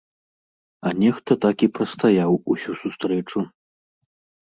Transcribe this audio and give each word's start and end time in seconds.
А 0.87 0.93
нехта 1.01 1.37
так 1.45 1.57
і 1.69 1.71
прастаяў 1.77 2.31
усю 2.57 2.71
сустрэчу. 2.83 3.49